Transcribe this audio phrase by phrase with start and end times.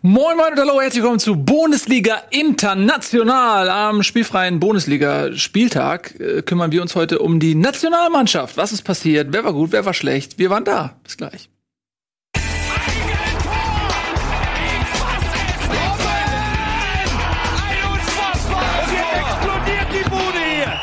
[0.00, 3.68] Moin Moin und hallo, herzlich willkommen zu Bundesliga International.
[3.68, 8.56] Am spielfreien Bundesliga-Spieltag äh, kümmern wir uns heute um die Nationalmannschaft.
[8.56, 9.32] Was ist passiert?
[9.32, 10.38] Wer war gut, wer war schlecht?
[10.38, 10.94] Wir waren da.
[11.02, 11.50] Bis gleich.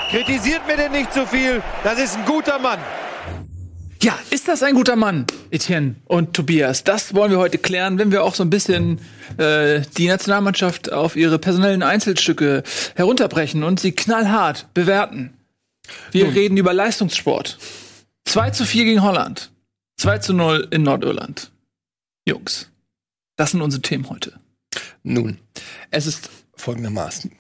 [0.09, 1.63] Kritisiert mir denn nicht so viel.
[1.85, 2.79] Das ist ein guter Mann.
[4.05, 6.83] Ja, ist das ein guter Mann, Etienne und Tobias?
[6.83, 8.99] Das wollen wir heute klären, wenn wir auch so ein bisschen
[9.39, 12.61] äh, die Nationalmannschaft auf ihre personellen Einzelstücke
[12.93, 15.33] herunterbrechen und sie knallhart bewerten.
[16.11, 16.33] Wir Nun.
[16.35, 17.57] reden über Leistungssport.
[18.25, 19.49] 2 zu 4 gegen Holland.
[19.97, 21.51] 2 zu 0 in Nordirland.
[22.27, 22.69] Jungs,
[23.37, 24.39] das sind unsere Themen heute.
[25.01, 25.39] Nun,
[25.89, 27.31] es ist folgendermaßen.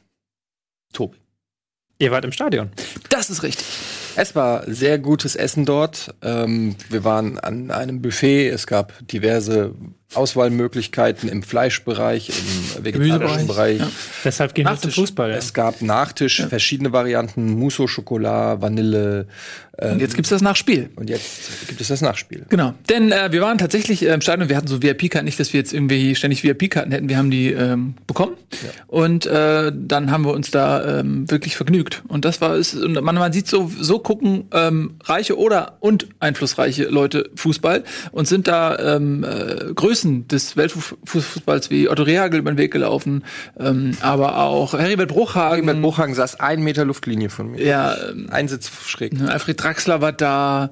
[0.93, 1.19] Tobi.
[1.99, 2.71] Ihr wart im Stadion.
[3.09, 3.67] Das ist richtig.
[4.17, 6.15] Es war sehr gutes Essen dort.
[6.21, 8.47] Ähm, wir waren an einem Buffet.
[8.47, 9.75] Es gab diverse
[10.15, 13.79] Auswahlmöglichkeiten im Fleischbereich, im vegetarischen Bereich.
[13.79, 13.89] Ja.
[14.23, 15.31] Deshalb gehen wir zum Fußball.
[15.31, 15.37] Ja.
[15.37, 16.47] Es gab Nachtisch, ja.
[16.47, 19.27] verschiedene Varianten, Mousse Schokolade, Vanille.
[19.77, 20.89] Ähm, und jetzt gibt's das Nachspiel.
[20.95, 22.45] Und jetzt gibt es das Nachspiel.
[22.49, 22.73] Genau.
[22.89, 25.59] Denn äh, wir waren tatsächlich äh, im Stadion, wir hatten so VIP-Karten, nicht, dass wir
[25.59, 28.35] jetzt irgendwie ständig VIP-Karten hätten, wir haben die ähm, bekommen.
[28.51, 28.69] Ja.
[28.87, 32.03] Und äh, dann haben wir uns da ähm, wirklich vergnügt.
[32.07, 32.73] Und das war es.
[32.73, 38.27] Und man, man sieht so, so gucken ähm, reiche oder und einflussreiche Leute Fußball und
[38.27, 39.73] sind da ähm, äh,
[40.05, 43.23] Größen des Weltfußballs wie Otto Rehagel über den Weg gelaufen,
[43.59, 45.65] ähm, aber auch Heribert Bruchhagen.
[45.65, 47.63] Heribert Bruchhagen saß ein Meter Luftlinie von mir.
[47.63, 49.13] Ja, ähm, ein Sitz schräg.
[49.13, 50.71] Ne, Alfred Draxler war da.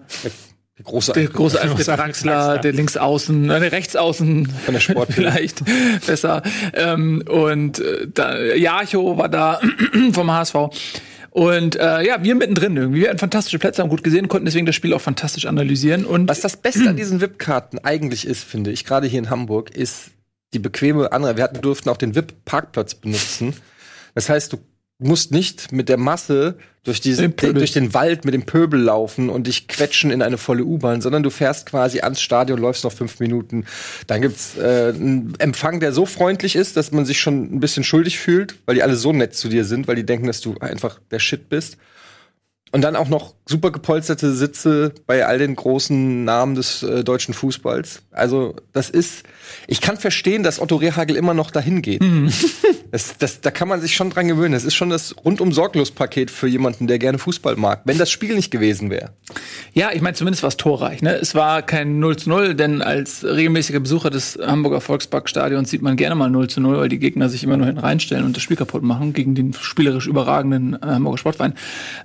[0.77, 5.09] Der große, der große Alfred Draxler, Draxler, der Linksaußen, äh, der Rechtsaußen von der Sport
[5.13, 5.63] vielleicht
[6.05, 6.41] besser.
[6.73, 9.59] Ähm, und äh, da, Jarcho war da
[10.13, 10.55] vom HSV.
[11.33, 13.01] Und äh, ja, wir mittendrin irgendwie.
[13.01, 16.05] Wir hatten fantastische Plätze, haben gut gesehen, konnten deswegen das Spiel auch fantastisch analysieren.
[16.05, 19.71] Und was das Beste an diesen VIP-Karten eigentlich ist, finde ich, gerade hier in Hamburg,
[19.71, 20.11] ist
[20.53, 21.35] die bequeme andere.
[21.35, 23.55] Wir hatten, durften auch den VIP-Parkplatz benutzen.
[24.13, 24.57] Das heißt, du
[25.03, 29.29] musst nicht mit der Masse durch, diesen, den durch den Wald mit dem Pöbel laufen
[29.29, 32.91] und dich quetschen in eine volle U-Bahn, sondern du fährst quasi ans Stadion, läufst noch
[32.91, 33.65] fünf Minuten.
[34.07, 37.85] Dann gibt's äh, einen Empfang, der so freundlich ist, dass man sich schon ein bisschen
[37.85, 40.57] schuldig fühlt, weil die alle so nett zu dir sind, weil die denken, dass du
[40.59, 41.77] einfach der Shit bist.
[42.73, 47.35] Und dann auch noch super gepolsterte Sitze bei all den großen Namen des äh, deutschen
[47.35, 48.01] Fußballs.
[48.09, 49.23] Also, das ist,
[49.67, 52.01] ich kann verstehen, dass Otto Rehagel immer noch dahin geht.
[52.01, 52.33] Mhm.
[52.93, 54.53] Das, das, da kann man sich schon dran gewöhnen.
[54.53, 58.11] Das ist schon das rundum sorglos Paket für jemanden, der gerne Fußball mag, wenn das
[58.11, 59.09] Spiel nicht gewesen wäre.
[59.73, 61.01] Ja, ich meine, zumindest war es torreich.
[61.01, 61.15] Ne?
[61.15, 65.95] Es war kein 0 zu 0, denn als regelmäßiger Besucher des Hamburger Volksparkstadions sieht man
[65.95, 68.43] gerne mal 0 zu 0, weil die Gegner sich immer nur hinten reinstellen und das
[68.43, 71.55] Spiel kaputt machen gegen den spielerisch überragenden äh, Hamburger Sportverein.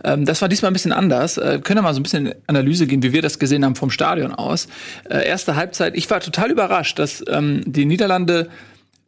[0.04, 1.36] Ähm, das war diesmal ein bisschen anders.
[1.36, 3.74] Äh, können wir mal so ein bisschen in Analyse gehen, wie wir das gesehen haben
[3.74, 4.68] vom Stadion aus.
[5.10, 8.48] Äh, erste Halbzeit, ich war total überrascht, dass ähm, die Niederlande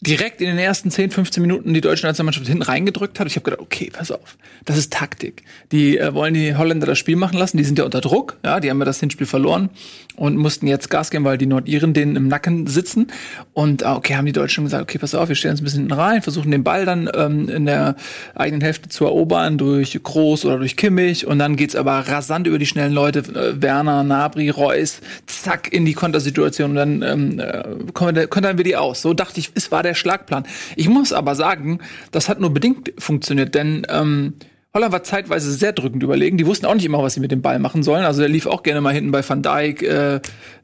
[0.00, 3.26] direkt in den ersten 10, 15 Minuten die deutsche Nationalmannschaft hinten reingedrückt hat.
[3.26, 5.42] Ich habe gedacht, okay, pass auf, das ist Taktik.
[5.72, 8.60] Die äh, wollen die Holländer das Spiel machen lassen, die sind ja unter Druck, ja,
[8.60, 9.70] die haben ja das Hinspiel verloren
[10.20, 13.06] und mussten jetzt Gas geben, weil die Nordiren denen im Nacken sitzen.
[13.54, 15.80] Und ah, okay, haben die Deutschen gesagt, okay, pass auf, wir stellen uns ein bisschen
[15.80, 17.96] hinten rein, versuchen den Ball dann ähm, in der
[18.34, 22.58] eigenen Hälfte zu erobern durch Groß oder durch Kimmich und dann geht's aber rasant über
[22.58, 28.26] die schnellen Leute, äh, Werner, Nabri, Reus, zack, in die Kontersituation und dann ähm, äh,
[28.26, 29.00] kontern wir die aus.
[29.00, 30.44] So dachte ich, es war der Schlagplan.
[30.76, 31.78] Ich muss aber sagen,
[32.10, 34.34] das hat nur bedingt funktioniert, denn ähm,
[34.72, 36.36] Holland war zeitweise sehr drückend überlegen.
[36.36, 38.04] Die wussten auch nicht immer, was sie mit dem Ball machen sollen.
[38.04, 40.20] Also der lief auch gerne mal hinten bei Van Dijk äh,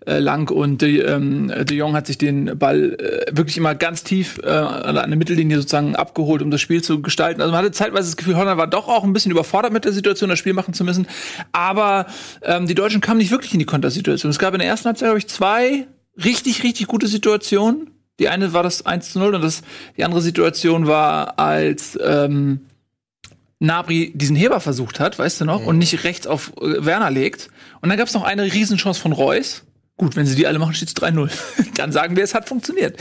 [0.06, 4.05] äh, lang und de, ähm, de Jong hat sich den Ball äh, wirklich immer ganz
[4.05, 7.41] tief äh, an der Mittellinie sozusagen abgeholt, um das Spiel zu gestalten.
[7.41, 9.93] Also man hatte zeitweise das Gefühl, Holland war doch auch ein bisschen überfordert mit der
[9.93, 11.09] Situation, das Spiel machen zu müssen.
[11.50, 12.06] Aber
[12.43, 14.31] ähm, die Deutschen kamen nicht wirklich in die Kontersituation.
[14.31, 18.55] Es gab in der ersten Halbzeit, glaube ich, zwei richtig, richtig gute Situationen die eine
[18.55, 19.62] war das 1 zu 0 und das,
[19.97, 22.61] die andere Situation war, als ähm,
[23.59, 25.69] Nabri diesen Heber versucht hat, weißt du noch, mhm.
[25.69, 27.49] und nicht rechts auf äh, Werner legt.
[27.81, 29.62] Und dann gab es noch eine Riesenchance von Reus.
[29.99, 31.31] Gut, wenn sie die alle machen, steht es 3-0.
[31.78, 33.00] dann sagen wir, es hat funktioniert.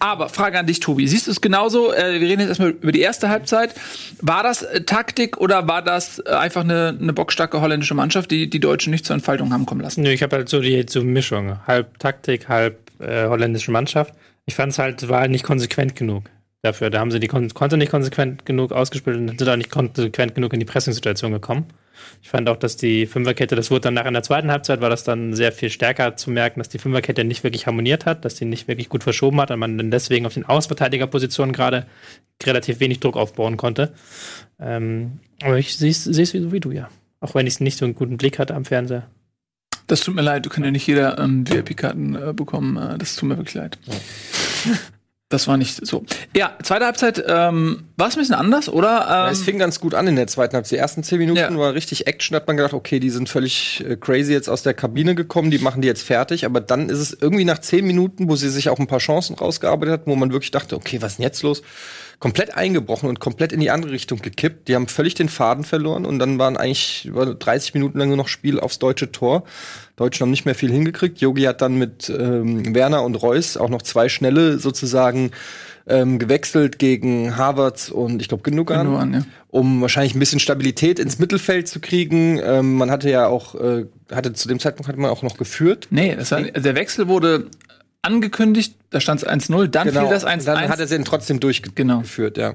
[0.00, 1.06] Aber Frage an dich, Tobi.
[1.06, 1.92] Siehst du es genauso?
[1.92, 3.74] Äh, wir reden jetzt erstmal über die erste Halbzeit.
[4.20, 8.50] War das äh, Taktik oder war das äh, einfach eine, eine bockstarke holländische Mannschaft, die
[8.50, 10.02] die Deutschen nicht zur Entfaltung haben kommen lassen?
[10.02, 11.64] Nö, ich habe halt so die so Mischung.
[11.68, 14.12] Halb Taktik, halb äh, holländische Mannschaft.
[14.44, 16.24] Ich fand es halt, war halt nicht konsequent genug
[16.62, 16.90] dafür.
[16.90, 20.34] Da haben sie die Kon konnte nicht konsequent genug ausgespielt und sind auch nicht konsequent
[20.34, 21.66] genug in die Pressing-Situation gekommen.
[22.22, 24.90] Ich fand auch, dass die Fünferkette, das wurde dann nach in der zweiten Halbzeit, war
[24.90, 28.34] das dann sehr viel stärker zu merken, dass die Fünferkette nicht wirklich harmoniert hat, dass
[28.34, 31.86] die nicht wirklich gut verschoben hat und man dann deswegen auf den Außenverteidigerpositionen gerade
[32.42, 33.92] relativ wenig Druck aufbauen konnte.
[34.58, 36.88] Ähm, aber ich sehe es so wie du, ja.
[37.20, 39.08] Auch wenn ich es nicht so einen guten Blick hatte am Fernseher.
[39.86, 42.76] Das tut mir leid, du kannst ja nicht jeder ähm, VIP-Karten äh, bekommen.
[42.76, 43.78] Äh, das tut mir wirklich leid.
[43.86, 44.72] Ja.
[45.32, 46.04] das war nicht so.
[46.36, 49.02] Ja, zweite Halbzeit ähm, war es ein bisschen anders, oder?
[49.02, 50.72] Ähm, ja, es fing ganz gut an in der zweiten Halbzeit.
[50.72, 51.56] Die ersten zehn Minuten Ja.
[51.56, 52.34] war richtig Action.
[52.36, 55.58] Hat man gedacht, okay, die sind völlig äh, crazy jetzt aus der Kabine gekommen, die
[55.58, 56.44] machen die jetzt fertig.
[56.44, 59.36] Aber dann ist es irgendwie nach zehn Minuten, wo sie sich auch ein paar Chancen
[59.36, 61.62] rausgearbeitet hat, wo man wirklich dachte, okay, was ist denn jetzt los?
[62.22, 64.68] Komplett eingebrochen und komplett in die andere Richtung gekippt.
[64.68, 68.16] Die haben völlig den Faden verloren und dann waren eigentlich über 30 Minuten lang nur
[68.16, 69.42] noch Spiel aufs deutsche Tor.
[69.96, 71.20] Deutschen haben nicht mehr viel hingekriegt.
[71.20, 75.32] Yogi hat dann mit ähm, Werner und Reus auch noch zwei schnelle sozusagen
[75.88, 79.22] ähm, gewechselt gegen Havertz und ich glaube Gündogan, Gündogan, ja.
[79.48, 82.40] um wahrscheinlich ein bisschen Stabilität ins Mittelfeld zu kriegen.
[82.40, 85.88] Ähm, man hatte ja auch, äh, hatte zu dem Zeitpunkt hatte man auch noch geführt.
[85.90, 87.48] nee, war, der Wechsel wurde
[88.02, 90.38] angekündigt, da stand es 1-0, dann fiel das 1-1.
[90.38, 90.54] Genau.
[90.54, 91.96] Dann hat er sie trotzdem Genau.
[91.96, 92.54] durchgeführt, ja.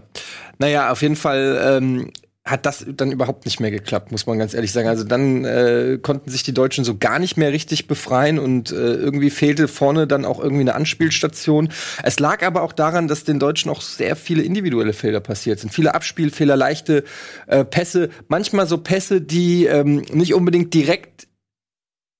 [0.59, 2.11] Naja, auf jeden Fall ähm,
[2.47, 4.87] hat das dann überhaupt nicht mehr geklappt, muss man ganz ehrlich sagen.
[4.87, 8.75] Also dann äh, konnten sich die Deutschen so gar nicht mehr richtig befreien und äh,
[8.75, 11.69] irgendwie fehlte vorne dann auch irgendwie eine Anspielstation.
[12.03, 15.73] Es lag aber auch daran, dass den Deutschen auch sehr viele individuelle Fehler passiert sind.
[15.73, 17.03] Viele Abspielfehler, leichte
[17.47, 21.26] äh, Pässe, manchmal so Pässe, die ähm, nicht unbedingt direkt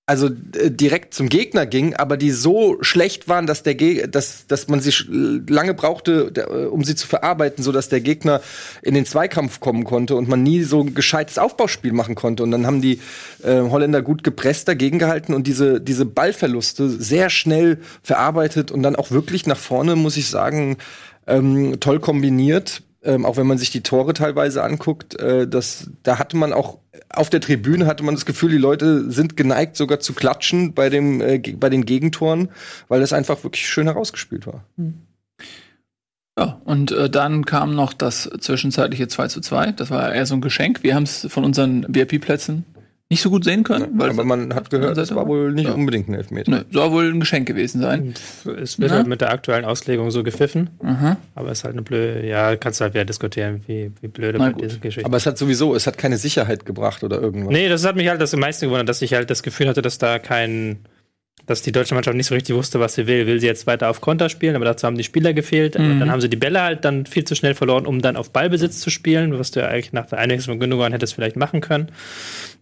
[0.08, 4.48] also äh, direkt zum Gegner ging, aber die so schlecht waren, dass der Ge dass,
[4.48, 4.94] dass man sie
[5.48, 8.42] lange brauchte, der, äh, um sie zu verarbeiten, so dass der Gegner
[8.82, 12.42] in den Zweikampf kommen konnte und man nie so ein gescheites Aufbauspiel machen konnte.
[12.44, 13.02] Und dann haben die
[13.44, 18.96] äh, Holländer gut gepresst dagegen gehalten und diese diese Ballverluste sehr schnell verarbeitet und dann
[18.96, 20.78] auch wirklich nach vorne, muss ich sagen,
[21.28, 22.82] ähm, toll kombiniert.
[23.08, 26.80] Ähm, auch wenn man sich die Tore teilweise anguckt, äh, das, da hatte man auch
[27.10, 30.90] auf der Tribüne hatte man das Gefühl, die Leute sind geneigt sogar zu klatschen bei
[30.90, 32.50] dem äh, bei den Gegentoren,
[32.90, 34.66] weil das einfach wirklich schön herausgespielt war.
[36.38, 39.72] Ja, und äh, dann kam noch das zwischenzeitliche 2 zu 2.
[39.72, 40.84] Das war eher so ein Geschenk.
[40.84, 42.66] Wir haben es von unseren VIP-Plätzen
[43.10, 43.88] nicht so gut sehen können.
[43.98, 45.74] weil Aber man hat gehört, das Seite war wohl nicht Ja.
[45.74, 46.52] unbedingt ein Elfmeter.
[46.52, 48.14] Nö, soll wohl ein Geschenk gewesen sein.
[48.62, 48.98] Es wird Na?
[48.98, 51.16] halt mit der aktuellen Auslegung so gepfiffen, Aha.
[51.34, 54.40] aber es ist halt eine blöde, ja, kannst du halt wieder diskutieren, wie, wie blöde
[54.40, 54.62] Na gut.
[54.64, 55.06] diese Geschichte.
[55.06, 57.54] Aber es hat sowieso, es hat keine Sicherheit gebracht oder irgendwas.
[57.54, 59.82] Nee, das hat mich halt das am meisten gewundert, dass ich halt das Gefühl hatte,
[59.82, 60.80] dass da kein,
[61.48, 63.26] dass die deutsche Mannschaft nicht so richtig wusste, was sie will.
[63.26, 65.80] Will sie jetzt weiter auf Konter spielen, aber dazu haben die Spieler gefehlt.
[65.80, 66.00] Mhm.
[66.00, 68.82] Dann haben sie die Bälle halt dann viel zu schnell verloren, um dann auf Ballbesitz
[68.82, 71.90] zu spielen, was du ja eigentlich nach der Einwechslung von Gündogan hättest vielleicht machen können.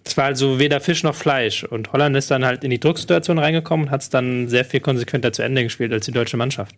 [0.04, 1.64] Das war also weder Fisch noch Fleisch.
[1.64, 4.80] Und Holland ist dann halt in die Drucksituation reingekommen und hat es dann sehr viel
[4.80, 6.76] konsequenter zu Ende gespielt als die deutsche Mannschaft.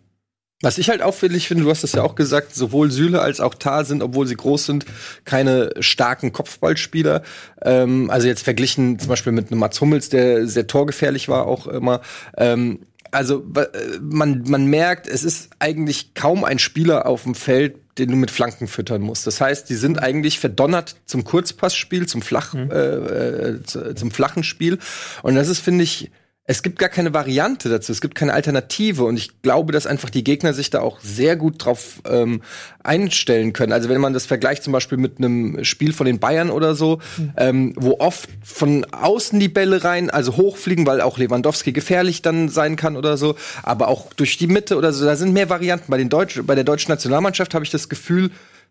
[0.60, 3.54] Was ich halt auffällig finde, du hast das ja auch gesagt, sowohl Süle als auch
[3.54, 4.86] Tar sind, obwohl sie groß sind,
[5.24, 7.22] keine starken Kopfballspieler.
[7.62, 11.68] Ähm, also jetzt verglichen zum Beispiel mit einem Mats Hummels, der sehr torgefährlich war auch
[11.68, 12.00] immer.
[12.36, 12.80] Ähm,
[13.12, 13.66] also äh,
[14.00, 18.30] man, man merkt, es ist eigentlich kaum ein Spieler auf dem Feld, den du mit
[18.32, 19.26] Flanken füttern musst.
[19.28, 24.42] Das heißt, die sind eigentlich verdonnert zum Kurzpassspiel, zum Flach, äh, äh, zu- zum flachen
[24.42, 24.78] Spiel.
[25.22, 26.10] Und das ist, finde ich,
[26.50, 30.08] es gibt gar keine Variante dazu, es gibt keine Alternative und ich glaube, dass einfach
[30.08, 32.40] die Gegner sich da auch sehr gut drauf ähm,
[32.82, 33.70] einstellen können.
[33.70, 37.00] Also wenn man das vergleicht zum Beispiel mit einem Spiel von den Bayern oder so,
[37.36, 42.48] ähm, wo oft von außen die Bälle rein, also hochfliegen, weil auch Lewandowski gefährlich dann
[42.48, 45.90] sein kann oder so, aber auch durch die Mitte oder so, da sind mehr Varianten.
[45.90, 48.30] Bei, den Deutschen, bei der deutschen Nationalmannschaft habe ich das Gefühl,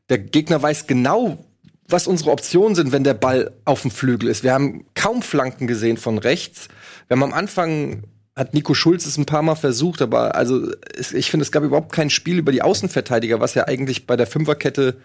[0.10, 1.46] der Gegner weiß genau,
[1.88, 4.44] was unsere Optionen sind, wenn der Ball auf dem Flügel ist.
[4.44, 6.70] Wir haben kaum Flanken gesehen von rechts.
[7.08, 8.04] Wir haben am Anfang
[8.38, 11.92] hat Nico Schulz es ein paar Mal versucht, aber also ich finde, es gab überhaupt
[11.92, 14.98] kein Spiel über die Außenverteidiger, was ja eigentlich bei der Fünferkette,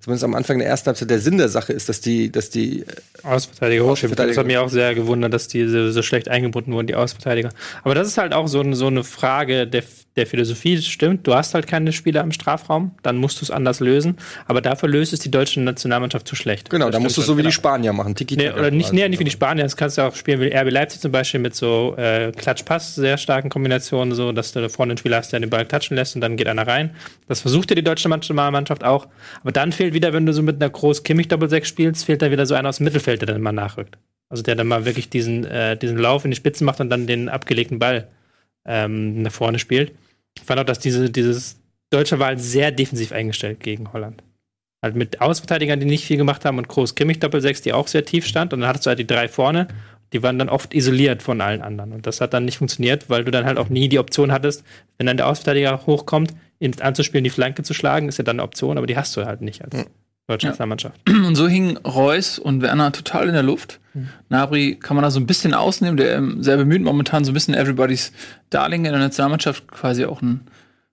[0.00, 2.84] zumindest am Anfang der ersten Halbzeit, der Sinn der Sache ist, dass die, dass die
[3.22, 4.16] Außenverteidiger hochschieben.
[4.16, 7.50] Das hat mich auch sehr gewundert, dass die so, so schlecht eingebunden wurden, die Außenverteidiger.
[7.84, 9.84] Aber das ist halt auch so, so eine Frage der,
[10.16, 10.80] der Philosophie.
[10.80, 14.16] Stimmt, du hast halt keine Spieler im Strafraum, dann musst du es anders lösen.
[14.46, 16.70] Aber dafür löst es die deutsche Nationalmannschaft zu schlecht.
[16.70, 19.08] genau, da musst du stimmt so wie die Spanier machen, Tiki Nee, oder nicht, nee,
[19.08, 19.64] nicht wie die Spanier.
[19.64, 23.18] Das kannst du auch spielen wie RB Leipzig zum Beispiel mit so äh, Klatsch-Pass, sehr
[23.18, 26.14] starken Kombinationen, so dass du da vorne einen Spieler hast, der den Ball klatschen lässt
[26.14, 26.90] und dann geht einer rein.
[27.28, 29.06] Das versuchte die deutsche Nationalmannschaft auch.
[29.42, 32.54] Aber dann fehlt wieder, wenn du so mit einer Groß-Kimmich-Doppel-6 spielst, fehlt da wieder so
[32.54, 33.98] einer aus dem Mittelfeld, der dann mal nachrückt.
[34.28, 37.06] Also der dann mal wirklich diesen, äh, diesen Lauf in die Spitzen macht und dann
[37.06, 38.08] den abgelegten Ball
[38.64, 39.92] ähm, nach vorne spielt.
[40.36, 44.22] Ich fand auch, dass diese, dieses Deutsche war halt sehr defensiv eingestellt gegen Holland.
[44.82, 48.04] Halt mit Außenverteidigern, die nicht viel gemacht haben und Groß Kimmich Doppel-6, die auch sehr
[48.04, 48.52] tief stand.
[48.52, 49.68] Und dann hattest du halt die drei vorne,
[50.12, 51.92] die waren dann oft isoliert von allen anderen.
[51.92, 54.64] Und das hat dann nicht funktioniert, weil du dann halt auch nie die Option hattest,
[54.98, 58.42] wenn dann der Außenverteidiger hochkommt, ihn anzuspielen, die Flanke zu schlagen, ist ja dann eine
[58.42, 59.86] Option, aber die hast du halt nicht als
[60.26, 60.50] deutsche Ja.
[60.50, 61.00] Nationalmannschaft.
[61.08, 63.80] Und so hingen Reus und Werner total in der Luft.
[64.28, 67.34] Nabri kann man da so ein bisschen ausnehmen, der ähm, sehr bemüht momentan so ein
[67.34, 68.12] bisschen everybody's
[68.50, 70.42] Darling in der Nationalmannschaft, quasi auch ein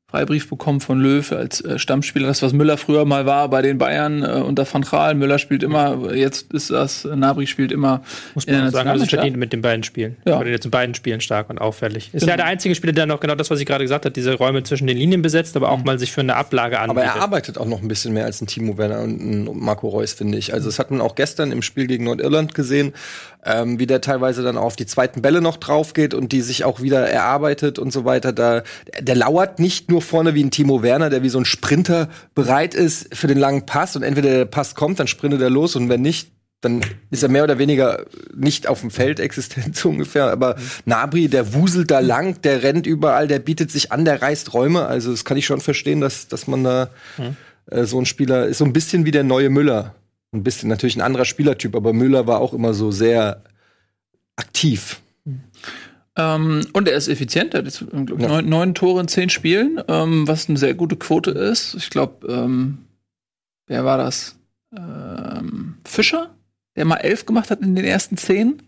[0.10, 2.28] Freibrief bekommen von Löw als äh, Stammspieler.
[2.30, 5.16] Das, was Müller früher mal war bei den Bayern äh, unter Van Gaal.
[5.16, 8.02] Müller spielt immer, jetzt ist das, äh, Nabri spielt immer
[8.34, 9.10] Muss in der man sagen, also Nationalmannschaft.
[9.12, 10.16] verdient mit den beiden Spielen.
[10.24, 10.40] Ja.
[10.40, 12.12] Oder jetzt in beiden Spielen stark und auffällig.
[12.14, 12.32] Ist Genau.
[12.32, 14.64] ja der einzige Spieler, der noch genau das, was ich gerade gesagt habe, diese Räume
[14.64, 17.18] zwischen den Linien besetzt, aber auch mal sich für eine Ablage Aber anbietet.
[17.18, 20.14] er arbeitet auch noch ein bisschen mehr als ein Timo Werner und ein Marco Reus,
[20.14, 20.54] finde ich.
[20.54, 22.94] Also das hat man auch gestern im Spiel gegen Nordirland gesehen,
[23.44, 26.64] ähm, wie der teilweise dann auf die zweiten Bälle noch drauf geht und die sich
[26.64, 28.32] auch wieder erarbeitet und so weiter.
[28.32, 28.64] Da,
[29.02, 32.74] der lauert nicht nur vorne wie ein Timo Werner, der wie so ein Sprinter bereit
[32.74, 35.90] ist für den langen Pass und entweder der Pass kommt, dann sprintet er los und
[35.90, 40.32] wenn nicht, dann ist er mehr oder weniger nicht auf dem Feld existent so ungefähr.
[40.32, 44.54] Aber Nabri, der wuselt da lang, der rennt überall, der bietet sich an, der reißt
[44.54, 44.86] Räume.
[44.88, 46.90] Also das kann ich schon verstehen, dass, dass man da
[47.70, 49.96] äh, so ein Spieler ist so ein bisschen wie der neue Müller.
[50.34, 53.44] Ein bisschen natürlich ein anderer Spielertyp, aber Müller war auch immer so sehr
[54.36, 55.00] aktiv.
[56.18, 57.54] Ähm, und er ist effizient.
[57.54, 58.28] Er hat jetzt, glaub Ja.
[58.28, 61.76] neun, neun Tore in zehn Spielen, ähm, was eine sehr gute Quote ist.
[61.76, 62.80] Ich glaube, ähm,
[63.68, 64.36] wer war das?
[64.76, 66.36] Ähm, Fischer,
[66.76, 68.64] der mal elf gemacht hat in den ersten zehn.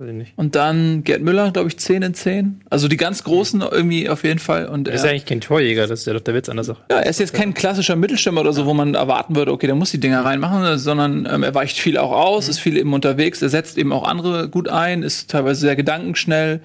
[0.00, 0.32] Weiß ich nicht.
[0.36, 2.62] Und dann Gerd Müller, glaube ich, 10 in 10.
[2.70, 4.66] Also die ganz großen irgendwie auf jeden Fall.
[4.66, 6.64] Und Er ist er, eigentlich kein Torjäger, das ist ja doch der Witz an der
[6.64, 6.80] Sache.
[6.90, 9.76] ja, er ist jetzt kein klassischer Mittelstürmer oder so, wo man erwarten würde, okay, der
[9.76, 13.42] muss die Dinger reinmachen, sondern ähm, er weicht viel auch aus, ist viel eben unterwegs,
[13.42, 16.60] er setzt eben auch andere gut ein, ist teilweise sehr gedankenschnell.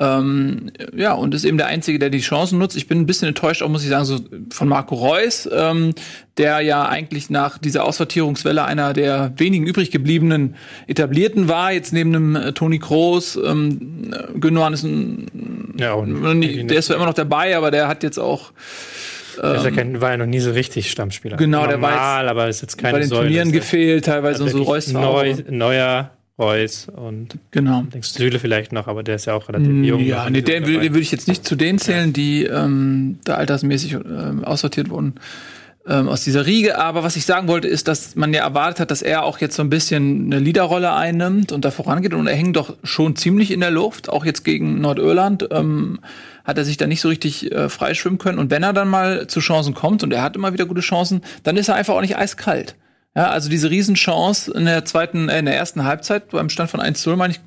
[0.00, 2.76] Ähm, ja, und ist eben der Einzige, der die Chancen nutzt.
[2.76, 4.18] Ich bin ein bisschen enttäuscht, auch muss ich sagen, so
[4.50, 5.94] von Marco Reus, ähm,
[6.36, 10.56] der ja eigentlich nach dieser Aussortierungswelle einer der wenigen übrig gebliebenen
[10.88, 16.40] Etablierten war, jetzt neben einem äh, Toni Kroos, ähm, äh, Gündogan ist ein, Ja, und
[16.40, 18.52] der ist zwar immer noch dabei, aber der hat jetzt auch
[19.36, 21.36] der ist ja kein, war ja noch nie so richtig Stammspieler.
[21.36, 23.22] Genau, der war Normal, aber ist jetzt keine bei den Säule.
[23.22, 27.82] Turnieren gefehlt, teilweise und so Reus Neu, Neuer, Reus und Genau.
[27.82, 30.00] denkst Süle vielleicht noch, aber der ist ja auch relativ jung.
[30.00, 33.34] Ja, noch nee, den den würde ich jetzt nicht zu denen zählen, die ähm, da
[33.36, 35.14] altersmäßig ähm, aussortiert wurden
[35.86, 36.78] ähm, aus dieser Riege.
[36.78, 39.56] Aber was ich sagen wollte, ist, dass man ja erwartet hat, dass er auch jetzt
[39.56, 42.14] so ein bisschen eine Leaderrolle einnimmt und da vorangeht.
[42.14, 45.48] Und er hängt doch schon ziemlich in der Luft, auch jetzt gegen Nordirland.
[45.50, 46.00] Ähm,
[46.44, 48.38] hat er sich da nicht so richtig äh, freischwimmen können.
[48.38, 51.22] Und wenn er dann mal zu Chancen kommt, und er hat immer wieder gute Chancen,
[51.42, 52.76] dann ist er einfach auch nicht eiskalt.
[53.16, 56.80] Ja, also diese Riesenchance in der zweiten, äh, in der ersten Halbzeit beim Stand von
[56.80, 57.40] 1-0, meine ich.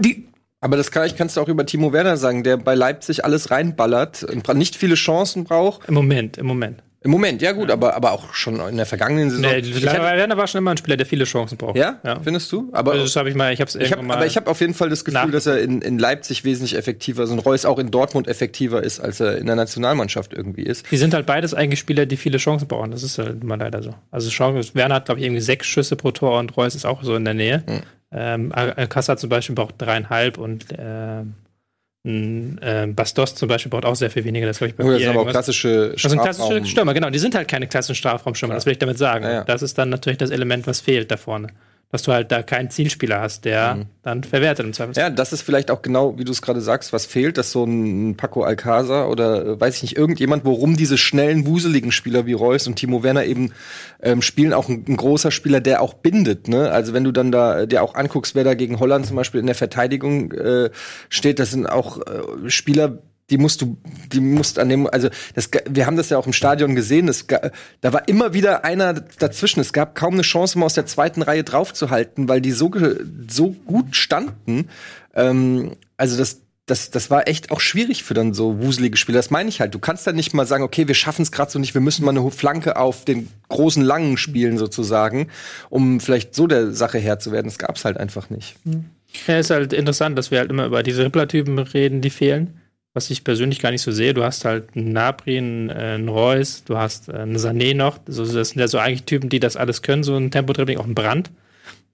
[0.00, 0.28] Die,
[0.60, 3.50] Aber das kann ich, kannst du auch über Timo Werner sagen, der bei Leipzig alles
[3.50, 5.88] reinballert, und nicht viele Chancen braucht.
[5.88, 6.82] Im Moment, im Moment.
[7.00, 9.52] Im Moment, ja gut, aber, aber auch schon in der vergangenen Saison.
[9.52, 11.76] Nee, Werner war schon immer ein Spieler, der viele Chancen braucht.
[11.76, 12.00] ja?
[12.04, 12.18] ja.
[12.20, 12.68] findest du?
[12.72, 14.16] Aber Also das habe ich mal, ich habe es hab, mal.
[14.16, 17.22] aber ich habe auf jeden Fall das Gefühl, dass er in, in Leipzig wesentlich effektiver
[17.22, 20.90] ist und Reus auch in Dortmund effektiver ist, als er in der Nationalmannschaft irgendwie ist.
[20.90, 22.90] Die sind halt beides eigentlich Spieler, die viele Chancen brauchen.
[22.90, 23.94] Das ist halt immer leider so.
[24.10, 27.04] Also Chancen, Werner hat, glaube ich, irgendwie sechs Schüsse pro Tor und Reus ist auch
[27.04, 27.62] so in der Nähe.
[27.66, 27.80] Hm.
[28.10, 31.34] Ähm, Alcázar zum Beispiel braucht dreieinhalb und ähm,
[32.04, 34.46] Bastos zum Beispiel braucht auch sehr viel weniger.
[34.46, 36.94] Das glaube ich bei Oh, das sind aber auch klassische Das sind klassische Strafraum- Stürmer,
[36.94, 37.10] genau.
[37.10, 39.24] Die sind halt keine klassischen Strafraumstürmer, das will ich damit sagen.
[39.24, 39.44] Ja, ja.
[39.44, 41.48] Das ist dann natürlich das Element, was fehlt da vorne.
[41.90, 45.10] Dass du halt da keinen Zielspieler hast, der dann verwertet im Zweifelsfall.
[45.10, 45.12] Mhm.
[45.12, 47.64] Ja, das ist vielleicht auch genau, wie du es gerade sagst, was fehlt, dass so
[47.64, 52.34] ein Paco Alcázar oder äh, weiß ich nicht, irgendjemand, worum diese schnellen, wuseligen Spieler wie
[52.34, 53.52] Reus und Timo Werner eben
[54.02, 56.46] ähm, spielen, auch ein, ein großer Spieler, der auch bindet.
[56.48, 56.70] Ne?
[56.70, 59.40] Also wenn du dann da äh, dir auch anguckst, wer da gegen Holland zum Beispiel
[59.40, 60.70] in der Verteidigung äh,
[61.08, 62.98] steht, das sind auch äh, Spieler,
[63.30, 63.76] die musst du,
[64.12, 67.26] die musst an dem, also das, wir haben das ja auch im Stadion gesehen, es,
[67.26, 69.60] ga- da war immer wieder einer dazwischen.
[69.60, 72.70] Es gab kaum eine Chance, mal aus der zweiten Reihe draufzuhalten, weil die so,
[73.28, 74.68] so gut standen.
[75.14, 79.18] Ähm, also das, das, das war echt auch schwierig für dann so wuselige Spieler.
[79.18, 79.74] Das meine ich halt.
[79.74, 82.04] Du kannst dann nicht mal sagen, okay, wir schaffen es gerade so nicht, wir müssen
[82.04, 85.28] mal eine Flanke auf den großen Langen spielen sozusagen,
[85.70, 87.46] um vielleicht so der Sache Herr zu werden.
[87.46, 88.56] Das gab's halt einfach nicht.
[89.26, 92.60] Ja, ist halt interessant, dass wir halt immer über diese Rippler-Typen reden, die fehlen.
[92.94, 94.14] Was ich persönlich gar nicht so sehe.
[94.14, 97.98] Du hast halt einen Napri, einen, äh, einen Reus, du hast äh, einen Sané noch.
[98.06, 100.86] So, das sind ja so eigentlich Typen, die das alles können, so ein Tempo-Dribbling, auch
[100.86, 101.30] ein Brand.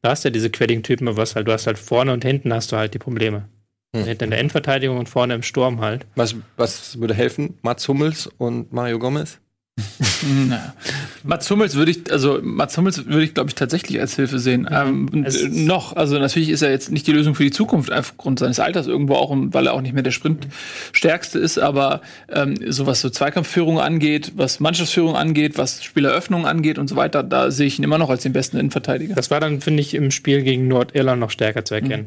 [0.02, 2.24] Da hast du ja diese quäligen Typen, aber was halt, du hast halt vorne und
[2.24, 3.48] hinten hast du halt die Probleme.
[3.94, 4.04] Hm.
[4.04, 6.06] Hinten in der Endverteidigung und vorne im Sturm halt.
[6.14, 7.58] Was, was würde helfen?
[7.62, 9.40] Mats Hummels und Mario Gomez?
[11.24, 14.68] Mats Hummels würde ich, also Mats Hummels würde ich, glaube ich, tatsächlich als Hilfe sehen.
[14.70, 17.50] Ähm, und, Es äh, noch, also natürlich ist er jetzt nicht die Lösung für die
[17.50, 22.02] Zukunft, aufgrund seines Alters irgendwo auch, weil er auch nicht mehr der Sprintstärkste ist, aber
[22.28, 27.22] ähm, so was so Zweikampfführung angeht, was Mannschaftsführung angeht, was Spieleröffnung angeht und so weiter,
[27.22, 29.14] da sehe ich ihn immer noch als den besten Innenverteidiger.
[29.14, 32.06] Das war dann, finde ich, im Spiel gegen Nordirland noch stärker zu erkennen.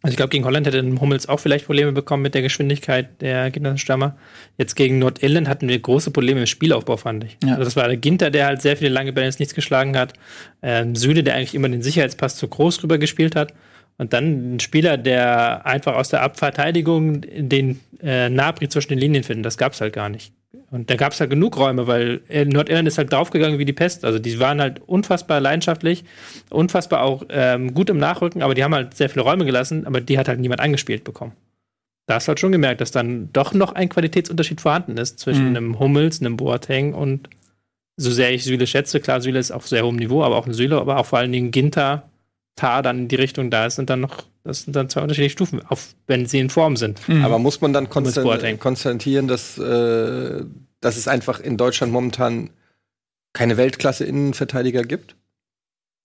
[0.00, 3.50] Also ich glaube, gegen Holland hätte Hummels auch vielleicht Probleme bekommen mit der Geschwindigkeit der
[3.50, 4.16] Ginterstürmer.
[4.56, 7.36] Jetzt gegen Nordirland hatten wir große Probleme im Spielaufbau, fand ich.
[7.42, 7.52] Ja.
[7.52, 10.12] Also das war der Ginter, der halt sehr viele lange Bälle ins Nichts geschlagen hat.
[10.62, 13.52] Ähm, Süle, der eigentlich immer den Sicherheitspass zu groß rüber gespielt hat.
[13.96, 19.24] Und dann ein Spieler, der einfach aus der Abverteidigung den äh, Nabri zwischen den Linien
[19.24, 20.32] findet, das gab's halt gar nicht.
[20.70, 24.04] Und da gab's halt genug Räume, weil Nordirland ist halt draufgegangen wie die Pest.
[24.04, 26.04] Also die waren halt unfassbar leidenschaftlich,
[26.50, 30.00] unfassbar auch ähm, gut im Nachrücken, aber die haben halt sehr viele Räume gelassen, aber
[30.00, 31.32] die hat halt niemand angespielt bekommen.
[32.06, 35.50] Da hast du halt schon gemerkt, dass dann doch noch ein Qualitätsunterschied vorhanden ist zwischen
[35.50, 35.56] mhm.
[35.56, 37.28] einem Hummels, einem Boateng und
[37.96, 40.54] so sehr ich Süle schätze, klar, Süle ist auf sehr hohem Niveau, aber auch ein
[40.54, 42.07] Süle, aber auch vor allen Dingen Ginter,
[42.58, 45.32] Tar dann in die Richtung da ist und dann noch, das sind dann zwei unterschiedliche
[45.32, 47.08] Stufen, auf, wenn sie in Form sind.
[47.08, 47.24] Mhm.
[47.24, 50.44] Aber muss man dann konstant, konstatieren, dass, äh,
[50.80, 52.50] dass es einfach in Deutschland momentan
[53.32, 55.14] keine Weltklasse-Innenverteidiger gibt?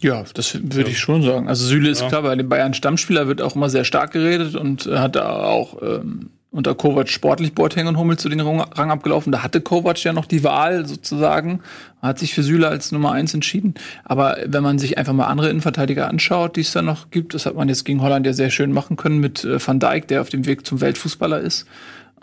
[0.02, 1.48] Ja, das würde ich schon sagen.
[1.48, 2.10] Also Süle ist ja.
[2.10, 5.82] klar, bei den Bayern Stammspieler wird auch immer sehr stark geredet und hat da auch
[5.82, 9.32] ähm, unter Kovac sportlich Boateng und Hummel zu den Rang abgelaufen.
[9.32, 11.62] Da hatte Kovac ja noch die Wahl sozusagen,
[12.02, 13.74] hat sich für Süle als Nummer eins entschieden.
[14.06, 17.48] Aber wenn man sich einfach mal andere Innenverteidiger anschaut, die es da noch gibt, das
[17.48, 20.22] hat man jetzt gegen Holland ja sehr schön machen können mit äh, Van Dijk, der
[20.22, 21.66] auf dem Weg zum Weltfußballer ist.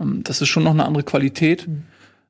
[0.01, 1.67] Ähm, das ist schon noch eine andere Qualität.
[1.67, 1.83] Mhm.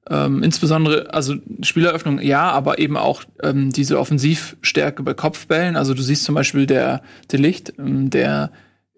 [0.09, 5.76] Ähm, insbesondere, also Spieleröffnung ja, aber eben auch ähm, diese Offensivstärke bei Kopfbällen.
[5.76, 8.50] Also du siehst zum Beispiel der, der Licht, ähm, der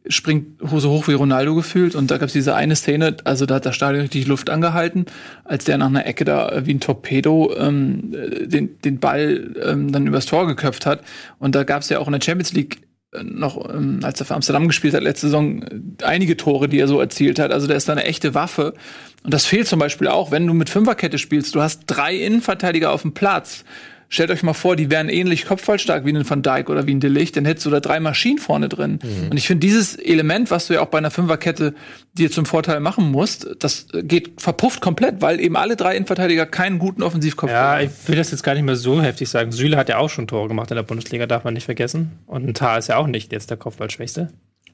[0.06, 3.56] springt so hoch wie Ronaldo gefühlt und da gab es diese eine Szene, also da
[3.56, 5.06] hat das Stadion richtig Luft angehalten,
[5.44, 8.12] als der nach einer Ecke da wie ein Torpedo ähm,
[8.44, 11.02] den, den Ball ähm, dann übers Tor geköpft hat
[11.38, 12.82] und da gab es ja auch in der Champions League
[13.12, 15.64] äh, noch, ähm, als er für Amsterdam gespielt hat, letzte Saison,
[16.02, 17.52] einige Tore, die er so erzielt hat.
[17.52, 18.74] Also der ist da eine echte Waffe.
[19.22, 21.54] Und das fehlt zum Beispiel auch, wenn du mit Fünferkette spielst.
[21.54, 23.64] Du hast drei Innenverteidiger auf dem Platz.
[24.12, 27.00] Stellt euch mal vor, die wären ähnlich kopfballstark wie ein Van Dijk oder wie ein
[27.00, 28.98] Delicht, dann hättest du da drei Maschinen vorne drin.
[29.02, 29.30] Mhm.
[29.30, 31.72] Und ich finde dieses Element, was du ja auch bei einer Fünferkette
[32.12, 36.78] dir zum Vorteil machen musst, das geht verpufft komplett, weil eben alle drei Innenverteidiger keinen
[36.78, 37.80] guten Offensivkopf haben.
[37.80, 39.50] Ja, ich will das jetzt gar nicht mehr so heftig sagen.
[39.50, 42.18] Süle hat ja auch schon Tore gemacht in der Bundesliga, darf man nicht vergessen.
[42.26, 44.30] Und ein Tar ist ja auch nicht jetzt der Kopfballschwächste.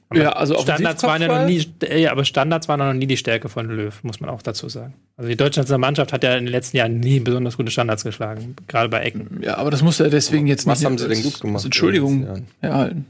[0.09, 1.63] Aber ja, also Standards waren ja noch nie,
[1.95, 4.95] ja, aber Standards waren noch nie die Stärke von Löw, muss man auch dazu sagen.
[5.17, 8.55] Also die deutsche Mannschaft hat ja in den letzten Jahren nie besonders gute Standards geschlagen,
[8.67, 9.39] gerade bei Ecken.
[9.43, 10.85] Ja, aber das muss ja deswegen jetzt Was nicht.
[10.85, 11.63] Was haben sie denn gut gemacht?
[11.63, 13.05] Entschuldigung erhalten.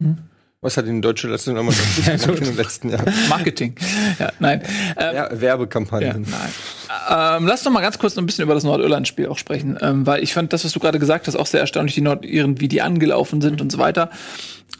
[0.00, 0.18] Hm?
[0.64, 3.12] Was hat die deutsche Nationalmannschaft gemacht in den letzten Jahren?
[3.28, 3.74] Marketing.
[4.18, 4.62] Ja, nein.
[4.96, 6.24] Ähm, ja, Werbekampagnen.
[6.24, 6.38] Ja,
[7.10, 7.40] nein.
[7.40, 10.06] Ähm, lass doch mal ganz kurz noch ein bisschen über das Nordirland-Spiel auch sprechen, ähm,
[10.06, 12.68] weil ich fand das, was du gerade gesagt hast, auch sehr erstaunlich, die Nordiren, wie
[12.68, 14.08] die angelaufen sind und so weiter.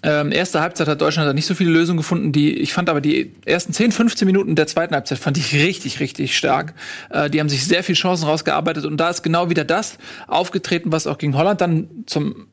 [0.04, 2.30] Ähm, erste Halbzeit hat Deutschland da nicht so viele Lösungen gefunden.
[2.30, 5.98] Die, ich fand aber die ersten 10, 15 Minuten der zweiten Halbzeit fand ich richtig,
[5.98, 6.74] richtig stark.
[7.10, 10.92] Äh, die haben sich sehr viele Chancen rausgearbeitet und da ist genau wieder das aufgetreten,
[10.92, 12.46] was auch gegen Holland dann zum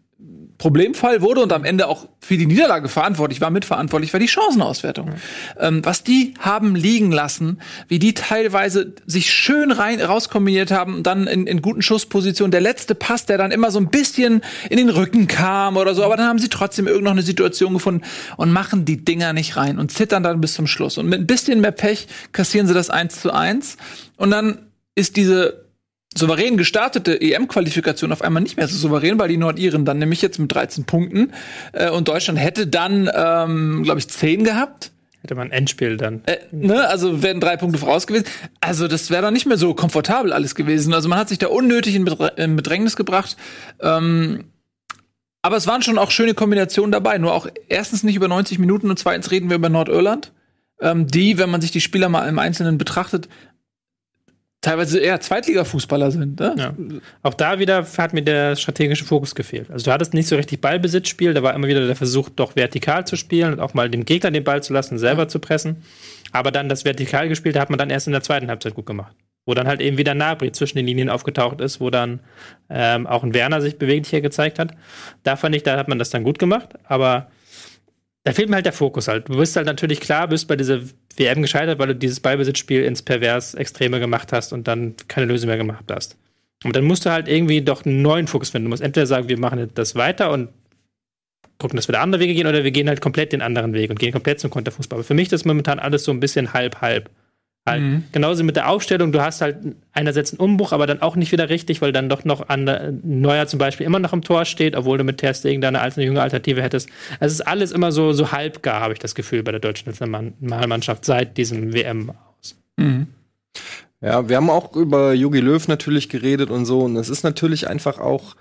[0.61, 5.09] Problemfall wurde und am Ende auch für die Niederlage verantwortlich war, mitverantwortlich war die Chancenauswertung.
[5.09, 5.15] Mhm.
[5.59, 11.07] Ähm, was die haben liegen lassen, wie die teilweise sich schön rein rauskombiniert haben und
[11.07, 12.51] dann in, in guten Schusspositionen.
[12.51, 16.03] Der letzte Pass, der dann immer so ein bisschen in den Rücken kam oder so,
[16.03, 18.03] aber dann haben sie trotzdem irgendeine Situation gefunden
[18.37, 20.99] und machen die Dinger nicht rein und zittern dann bis zum Schluss.
[20.99, 23.77] Und mit ein bisschen mehr Pech kassieren sie das eins zu eins
[24.15, 24.59] und dann
[24.93, 25.70] ist diese
[26.15, 30.39] souverän gestartete EM-Qualifikation auf einmal nicht mehr so souverän, weil die Nordiren dann nämlich jetzt
[30.39, 31.31] mit 13 Punkten
[31.71, 34.91] äh, und Deutschland hätte dann, ähm, glaube ich, 10 gehabt.
[35.21, 36.23] Hätte man Endspiel dann.
[36.25, 36.87] Äh, ne?
[36.87, 38.25] Also wären drei Punkte voraus gewesen.
[38.59, 40.93] Also das wäre dann nicht mehr so komfortabel alles gewesen.
[40.93, 43.37] Also man hat sich da unnötig in, Bedrängnis gebracht.
[43.79, 44.45] Ähm,
[45.43, 47.19] aber es waren schon auch schöne Kombinationen dabei.
[47.19, 50.33] Nur auch erstens nicht über 90 Minuten und zweitens reden wir über Nordirland.
[50.79, 53.29] Ähm, die, wenn man sich die Spieler mal im Einzelnen betrachtet,
[54.61, 56.39] teilweise eher Zweitliga-Fußballer sind.
[56.39, 56.55] Ne?
[56.57, 56.73] Ja.
[57.23, 59.71] Auch da wieder hat mir der strategische Fokus gefehlt.
[59.71, 63.05] Also du hattest nicht so richtig Ballbesitzspiel, da war immer wieder der Versuch, doch vertikal
[63.05, 65.27] zu spielen und auch mal dem Gegner den Ball zu lassen, selber ja.
[65.27, 65.83] zu pressen.
[66.31, 69.15] Aber dann das vertikal gespielt hat man dann erst in der zweiten Halbzeit gut gemacht.
[69.45, 72.19] Wo dann halt eben wieder Nabri zwischen den Linien aufgetaucht ist, wo dann
[72.69, 74.75] ähm, auch ein Werner sich beweglicher gezeigt hat.
[75.23, 77.31] Da fand ich, da hat man das dann gut gemacht, aber
[78.23, 79.29] da fehlt mir halt der Fokus halt.
[79.29, 80.81] Du bist halt natürlich klar, bist bei dieser
[81.17, 85.47] WM gescheitert, weil du dieses Ballbesitzspiel ins Pervers Extreme gemacht hast und dann keine Lösung
[85.47, 86.17] mehr gemacht hast.
[86.63, 88.65] Und dann musst du halt irgendwie doch einen neuen Fokus finden.
[88.65, 90.49] Du musst entweder sagen, wir machen das weiter und
[91.57, 93.89] gucken, dass wir da andere Wege gehen, oder wir gehen halt komplett den anderen Weg
[93.89, 94.97] und gehen komplett zum Konterfußball.
[94.97, 97.09] Aber für mich ist das momentan alles so ein bisschen halb-halb.
[97.67, 97.81] Halt.
[97.81, 98.03] Mhm.
[98.11, 99.57] Genauso mit der Aufstellung, du hast halt
[99.93, 103.45] einerseits einen Umbruch, aber dann auch nicht wieder richtig, weil dann doch noch an, Neuer
[103.45, 106.03] zum Beispiel immer noch im Tor steht, obwohl du mit Ter Stegen da eine, eine
[106.03, 106.89] junge Alternative hättest.
[107.19, 109.89] Also es ist alles immer so, so halbgar, habe ich das Gefühl, bei der deutschen
[109.89, 112.55] Nationalmannschaft seit diesem WM aus.
[112.77, 113.07] Mhm.
[114.01, 117.67] Ja, wir haben auch über Jogi Löw natürlich geredet und so, und es ist natürlich
[117.67, 118.35] einfach auch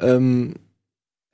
[0.00, 0.56] ähm,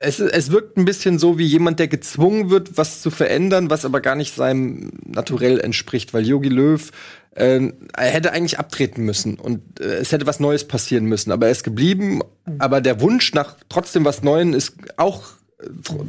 [0.03, 3.85] es, es wirkt ein bisschen so wie jemand, der gezwungen wird, was zu verändern, was
[3.85, 6.91] aber gar nicht seinem Naturell entspricht, weil Yogi Löw
[7.35, 11.47] äh, er hätte eigentlich abtreten müssen und äh, es hätte was Neues passieren müssen, aber
[11.47, 12.21] er ist geblieben.
[12.59, 15.23] Aber der Wunsch nach trotzdem was Neuem ist auch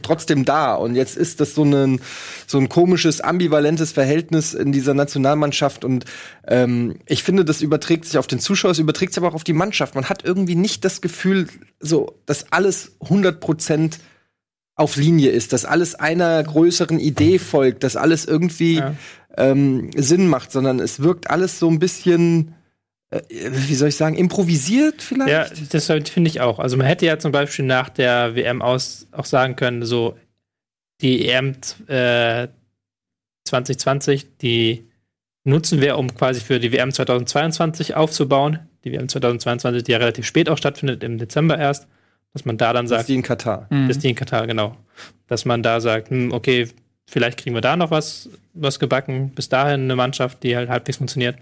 [0.02, 0.74] trotzdem da.
[0.74, 2.00] Und jetzt ist das so ein,
[2.46, 5.84] so ein komisches, ambivalentes Verhältnis in dieser Nationalmannschaft.
[5.84, 6.04] Und
[6.46, 9.44] ähm, ich finde, das überträgt sich auf den Zuschauer, es überträgt sich aber auch auf
[9.44, 9.94] die Mannschaft.
[9.94, 11.48] Man hat irgendwie nicht das Gefühl,
[11.80, 13.98] so, dass alles 100 Prozent
[14.76, 18.94] auf Linie ist, dass alles einer größeren Idee folgt, dass alles irgendwie ja.
[19.36, 22.54] ähm, Sinn macht, sondern es wirkt alles so ein bisschen
[23.28, 25.30] wie soll ich sagen, improvisiert vielleicht?
[25.30, 26.58] Ja, das finde ich auch.
[26.58, 30.16] Also man hätte ja zum Beispiel nach der WM aus auch sagen können, so
[31.00, 31.52] die EM
[31.86, 32.48] äh,
[33.44, 34.88] 2020, die
[35.44, 38.60] nutzen wir, um quasi für die WM 2022 aufzubauen.
[38.84, 41.86] Die WM 2022, die ja relativ spät auch stattfindet, im Dezember erst.
[42.32, 42.98] Dass man da dann sagt.
[42.98, 43.68] Das ist die in Katar.
[43.70, 43.86] Mhm.
[43.86, 44.76] Das ist die in Katar, genau.
[45.28, 46.68] Dass man da sagt, hm, okay,
[47.06, 49.30] vielleicht kriegen wir da noch was, was gebacken.
[49.30, 51.36] Bis dahin eine Mannschaft, die halt halbwegs funktioniert.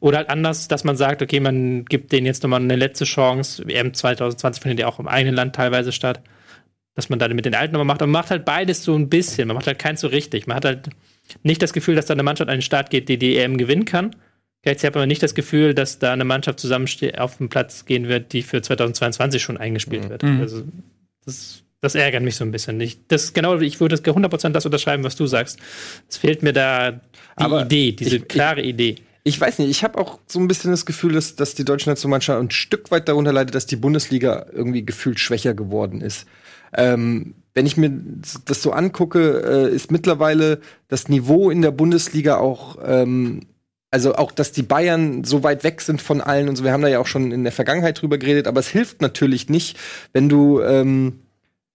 [0.00, 3.66] Oder halt anders, dass man sagt, okay, man gibt denen jetzt nochmal eine letzte Chance.
[3.66, 6.20] WM 2020 findet ja auch im eigenen Land teilweise statt.
[6.94, 8.02] Dass man dann mit den Alten nochmal macht.
[8.02, 9.48] Aber man macht halt beides so ein bisschen.
[9.48, 10.46] Man macht halt keins so richtig.
[10.46, 10.88] Man hat halt
[11.42, 13.84] nicht das Gefühl, dass da eine Mannschaft an den Start geht, die die EM gewinnen
[13.84, 14.14] kann.
[14.62, 18.08] Gleichzeitig hat man nicht das Gefühl, dass da eine Mannschaft zusammensteht, auf den Platz gehen
[18.08, 20.08] wird, die für 2022 schon eingespielt mhm.
[20.08, 20.24] wird.
[20.24, 20.64] Also,
[21.24, 22.80] das, das, ärgert mich so ein bisschen.
[22.80, 25.58] Ich, das genau, ich würde 100% das unterschreiben, was du sagst.
[26.08, 27.00] Es fehlt mir da die
[27.36, 28.96] Aber Idee, diese ich, klare ich, Idee
[29.28, 31.90] ich weiß nicht, ich habe auch so ein bisschen das Gefühl, dass, dass die deutsche
[31.90, 36.26] Nationalmannschaft ein Stück weit darunter leidet, dass die Bundesliga irgendwie gefühlt schwächer geworden ist.
[36.72, 37.90] Ähm, wenn ich mir
[38.44, 43.40] das so angucke, äh, ist mittlerweile das Niveau in der Bundesliga auch, ähm,
[43.90, 46.64] also auch, dass die Bayern so weit weg sind von allen und so.
[46.64, 49.48] Wir haben da ja auch schon in der Vergangenheit drüber geredet, aber es hilft natürlich
[49.48, 49.78] nicht,
[50.12, 51.20] wenn du ähm,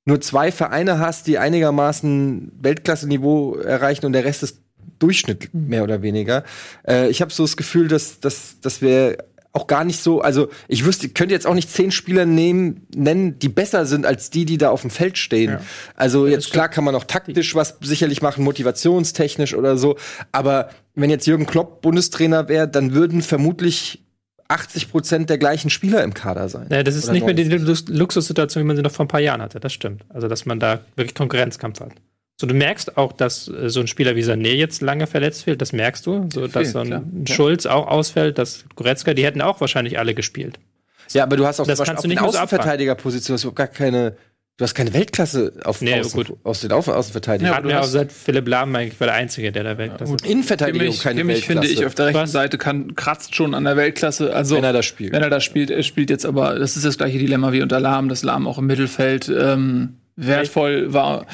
[0.06, 4.60] nur zwei Vereine hast, die einigermaßen Weltklasse-Niveau erreichen und der Rest ist
[5.00, 6.44] Durchschnitt mehr oder weniger.
[6.88, 9.18] Äh, ich habe so das Gefühl, dass, dass, dass wir
[9.54, 12.88] auch gar nicht so, also ich wüsste, ich könnte jetzt auch nicht zehn Spieler nehmen,
[12.96, 15.52] nennen, die besser sind als die, die da auf dem Feld stehen.
[15.52, 15.62] Ja.
[15.96, 19.96] Also jetzt klar kann man auch taktisch was sicherlich machen, motivationstechnisch oder so.
[20.32, 24.03] Aber wenn jetzt Jürgen Klopp Bundestrainer wäre, dann würden vermutlich
[24.54, 26.68] 80 Prozent der gleichen Spieler im Kader sein.
[26.70, 27.50] Ja, das ist nicht 90.
[27.50, 29.60] mehr die Luxussituation, wie man sie noch vor ein paar Jahren hatte.
[29.60, 30.06] Das stimmt.
[30.10, 31.94] Also, dass man da wirklich Konkurrenzkampf hat.
[32.40, 35.62] So, du merkst auch, dass äh, so ein Spieler wie Sané jetzt lange verletzt fehlt,
[35.62, 36.30] das merkst du.
[36.32, 37.04] So, dass so ein klar.
[37.36, 40.60] Schulz auch ausfällt, dass Goretzka, die hätten auch wahrscheinlich alle gespielt.
[41.12, 44.16] Ja, aber du hast auch das zum Beispiel auf der Außenverteidigerposition hast du gar keine
[44.58, 46.38] Du hast keine Weltklasse auf nee, Außen, gut.
[46.44, 47.64] aus den Außenverteidigern.
[47.64, 50.82] Ja, wir auch seit Philipp Lahm eigentlich war der Einzige, der da Weltklasse ja, Innenverteidigung
[50.82, 51.68] Kimmich, keine Kimmich Weltklasse.
[51.68, 54.32] finde ich auf der rechten Seite kann, kratzt schon an der Weltklasse.
[54.32, 55.12] Also, wenn er das spielt.
[55.12, 57.80] Wenn er das spielt, er spielt jetzt aber, das ist das gleiche Dilemma wie unter
[57.80, 61.26] Lahm, dass Lahm auch im Mittelfeld ähm, wertvoll war.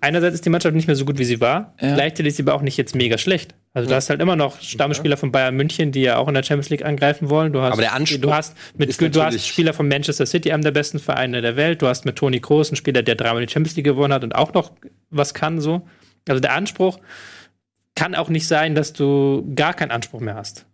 [0.00, 1.74] Einerseits ist die Mannschaft nicht mehr so gut, wie sie war.
[1.80, 1.94] Ja.
[1.94, 3.54] Gleichzeitig ist sie aber auch nicht jetzt mega schlecht.
[3.72, 6.42] Also, du hast halt immer noch Stammspieler von Bayern München, die ja auch in der
[6.42, 7.52] Champions League angreifen wollen.
[7.52, 10.62] Du hast, aber der Anspruch du hast, mit, du hast Spieler von Manchester City, einem
[10.62, 11.82] der besten Vereine der Welt.
[11.82, 14.34] Du hast mit Toni Kroos einen Spieler, der dreimal die Champions League gewonnen hat und
[14.34, 14.72] auch noch
[15.10, 15.86] was kann so.
[16.26, 16.98] Also, der Anspruch
[17.94, 20.66] kann auch nicht sein, dass du gar keinen Anspruch mehr hast.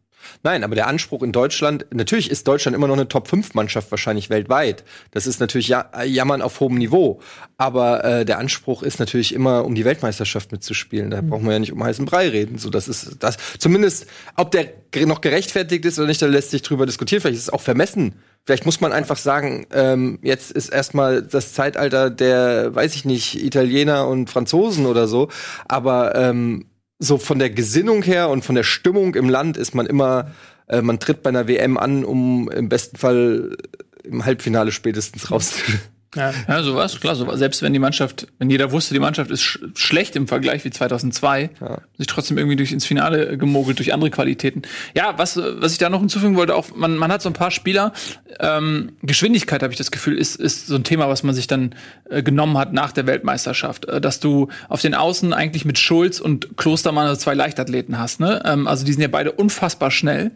[0.42, 4.84] Nein, aber der Anspruch in Deutschland, natürlich ist Deutschland immer noch eine Top-5-Mannschaft wahrscheinlich weltweit.
[5.10, 7.20] Das ist natürlich ja, Jammern auf hohem Niveau.
[7.56, 11.10] Aber äh, der Anspruch ist natürlich immer, um die Weltmeisterschaft mitzuspielen.
[11.10, 11.30] Da mhm.
[11.30, 12.58] brauchen wir ja nicht um heißen Brei reden.
[12.58, 13.36] So, das ist das.
[13.58, 14.68] Zumindest, ob der
[15.06, 17.20] noch gerechtfertigt ist oder nicht, da lässt sich drüber diskutieren.
[17.20, 18.14] Vielleicht ist es auch vermessen.
[18.44, 23.40] Vielleicht muss man einfach sagen, ähm, jetzt ist erstmal das Zeitalter der, weiß ich nicht,
[23.40, 25.28] Italiener und Franzosen oder so.
[25.68, 26.66] Aber ähm,
[27.02, 30.30] so von der Gesinnung her und von der Stimmung im Land ist man immer,
[30.68, 33.56] äh, man tritt bei einer WM an, um im besten Fall
[34.04, 35.80] im Halbfinale spätestens rauszugehen.
[36.14, 37.38] Ja, ja sowas, klar, sowas.
[37.38, 40.70] Selbst wenn die Mannschaft, wenn jeder wusste, die Mannschaft ist sch schlecht im Vergleich wie
[40.70, 41.78] 2002, ja.
[41.96, 44.62] sich trotzdem irgendwie durch ins Finale gemogelt durch andere Qualitäten.
[44.94, 47.50] Ja, was, was ich da noch hinzufügen wollte, auch man, man hat so ein paar
[47.50, 47.92] Spieler.
[48.40, 51.74] Ähm, Geschwindigkeit habe ich das Gefühl, ist, ist so ein Thema, was man sich dann
[52.10, 56.20] äh, genommen hat nach der Weltmeisterschaft, äh, dass du auf den Außen eigentlich mit Schulz
[56.20, 58.20] und Klostermann also zwei Leichtathleten hast.
[58.20, 58.42] Ne?
[58.44, 60.32] Ähm, also die sind ja beide unfassbar schnell.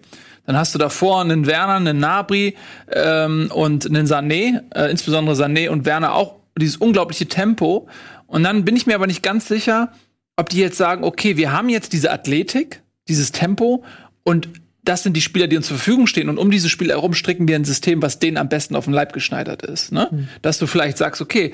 [0.47, 2.57] Dann hast du davor einen Werner, einen Nabri
[2.91, 7.89] ähm, und einen Sané, äh, insbesondere Sané und Werner auch dieses unglaubliche Tempo.
[8.27, 9.93] Und dann bin ich mir aber nicht ganz sicher,
[10.37, 13.85] ob die jetzt sagen, okay, wir haben jetzt diese Athletik, dieses Tempo
[14.23, 14.49] und
[14.85, 16.29] das sind die Spieler, die uns zur Verfügung stehen.
[16.29, 18.95] Und um diese Spieler herum stricken wir ein System, was denen am besten auf den
[18.95, 19.91] Leib geschneidert ist.
[19.91, 20.09] Ne?
[20.11, 20.29] Mhm.
[20.43, 21.53] Dass du vielleicht sagst, okay,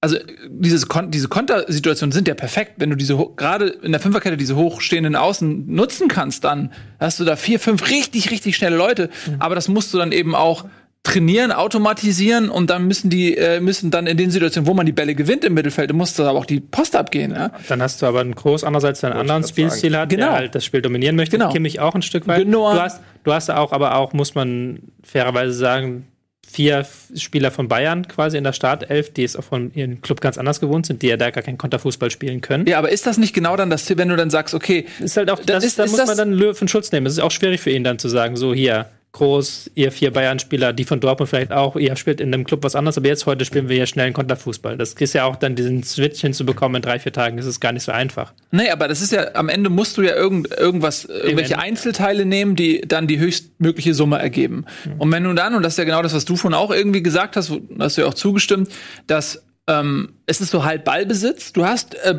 [0.00, 4.36] also dieses Kon diese Kontersituationen sind ja perfekt, wenn du diese gerade in der Fünferkette
[4.36, 9.10] diese hochstehenden Außen nutzen kannst, dann hast du da vier, fünf richtig, richtig schnelle Leute.
[9.26, 9.36] Mhm.
[9.38, 10.66] Aber das musst du dann eben auch
[11.02, 14.92] trainieren, automatisieren und dann müssen die äh, müssen dann in den Situationen, wo man die
[14.92, 17.32] Bälle gewinnt im Mittelfeld, musst du aber auch die Post abgehen.
[17.32, 17.52] Ja?
[17.68, 20.26] Dann hast du aber einen Groß andererseits einen anderen Spielstil hat, genau.
[20.26, 21.38] der halt das Spiel dominieren möchte.
[21.38, 21.52] Genau.
[21.52, 22.44] Kimmich auch ein Stück weit.
[22.44, 22.72] Genau.
[22.74, 26.06] Du hast du hast auch aber auch muss man fairerweise sagen
[26.50, 30.38] vier Spieler von Bayern quasi in der Startelf, die es auch von ihrem Club ganz
[30.38, 32.66] anders gewohnt sind, die ja da gar keinen Konterfußball spielen können.
[32.66, 35.30] Ja, aber ist das nicht genau dann das, wenn du dann sagst, okay, Ist halt
[35.30, 37.06] auch, das, ist- da ist muss das- man dann Löw in Schutz nehmen.
[37.06, 40.72] Es ist auch schwierig für ihn dann zu sagen, so hier, groß, ihr vier Bayern-Spieler,
[40.72, 43.44] die von Dortmund vielleicht auch, ihr spielt in einem Club was anderes, aber jetzt heute
[43.44, 44.76] spielen wir hier schnell einen Konterfußball.
[44.76, 47.72] Das ist ja auch dann diesen Switch hinzubekommen in drei, vier Tagen, das ist gar
[47.72, 48.32] nicht so einfach.
[48.50, 51.58] Nee, aber das ist ja, am Ende musst du ja irgend, irgendwas, irgendwelche.
[51.58, 54.66] Einzelteile nehmen, die dann die höchstmögliche Summe ergeben.
[54.98, 57.02] Und wenn du dann, und das ist ja genau das, was du vorhin auch irgendwie
[57.02, 58.70] gesagt hast, hast du ja auch zugestimmt,
[59.06, 61.52] dass ähm, es ist so halb Ballbesitz.
[61.52, 62.14] Du hast äh,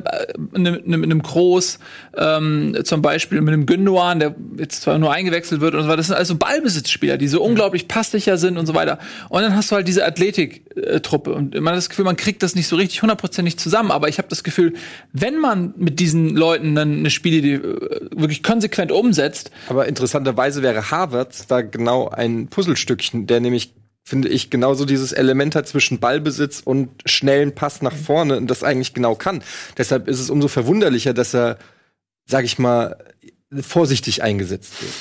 [0.51, 1.79] mit einem Groß,
[2.17, 5.97] ähm, zum Beispiel mit einem Gündogan, der jetzt zwar nur eingewechselt wird und so weiter.
[5.97, 8.99] Das sind also Ballbesitzspieler, die so unglaublich passsicher sind und so weiter.
[9.29, 11.33] Und dann hast du halt diese Athletik-Truppe.
[11.33, 13.91] Und man hat das Gefühl, man kriegt das nicht so richtig hundertprozentig zusammen.
[13.91, 14.73] Aber ich habe das Gefühl,
[15.13, 20.61] wenn man mit diesen Leuten dann eine Spiele die, äh, wirklich konsequent umsetzt, Aber interessanterweise
[20.61, 23.73] wäre Harvard da genau ein Puzzlestückchen, der nämlich
[24.07, 28.63] finde ich genauso dieses Element hat zwischen Ballbesitz und schnellen Pass nach vorne und das
[28.63, 29.43] eigentlich genau kann.
[29.77, 31.57] Deshalb ist es umso verwunderlicher, dass er,
[32.25, 32.95] sag ich mal,
[33.51, 34.93] vorsichtig eingesetzt wird.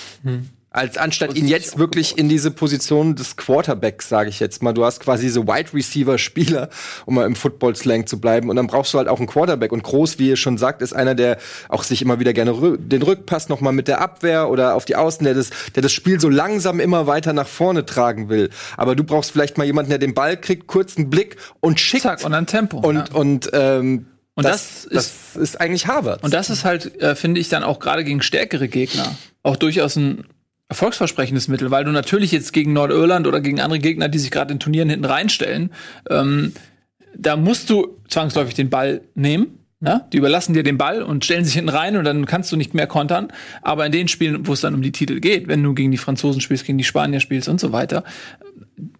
[0.76, 4.74] Als anstatt ihn jetzt wirklich in diese Position des Quarterbacks, sage ich jetzt mal.
[4.74, 6.68] Du hast quasi diese Wide Receiver Spieler,
[7.06, 8.50] um mal im Football Slang zu bleiben.
[8.50, 9.72] Und dann brauchst du halt auch einen Quarterback.
[9.72, 11.38] Und Groß, wie ihr schon sagt, ist einer, der
[11.70, 14.84] auch sich immer wieder gerne rü den Rückpass noch mal mit der Abwehr oder auf
[14.84, 18.50] die Außen, der das, der das Spiel so langsam immer weiter nach vorne tragen will.
[18.76, 22.02] Aber du brauchst vielleicht mal jemanden, der den Ball kriegt, kurzen Blick und schickt.
[22.02, 22.80] zack, und dann Tempo.
[22.80, 23.14] und ja.
[23.14, 26.22] und ähm, Und das, das das ist eigentlich Harvard.
[26.22, 29.96] Und das ist halt, äh, finde ich, dann auch gerade gegen stärkere Gegner auch durchaus
[29.96, 30.24] ein
[30.68, 34.52] erfolgsversprechendes Mittel, weil du natürlich jetzt gegen Nordirland oder gegen andere Gegner, die sich gerade
[34.52, 35.70] in Turnieren hinten reinstellen,
[36.10, 36.52] ähm,
[37.16, 39.58] da musst du zwangsläufig den Ball nehmen.
[39.80, 40.06] Ja?
[40.12, 42.74] Die überlassen dir den Ball und stellen sich hinten rein und dann kannst du nicht
[42.74, 43.28] mehr kontern.
[43.62, 45.98] Aber in den Spielen, wo es dann um die Titel geht, wenn du gegen die
[45.98, 48.04] Franzosen spielst, gegen die Spanier spielst und so weiter,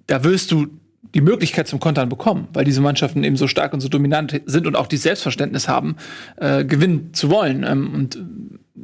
[0.06, 0.68] da wirst du
[1.14, 4.66] die Möglichkeit zum Kontern bekommen, weil diese Mannschaften eben so stark und so dominant sind
[4.66, 5.96] und auch die Selbstverständnis haben,
[6.36, 7.64] äh, gewinnen zu wollen.
[7.64, 8.18] Ähm, und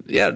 [0.09, 0.33] ja,